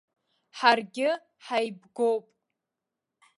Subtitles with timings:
[0.57, 1.09] Ҳаргьы
[1.45, 2.25] ҳаибгоуп.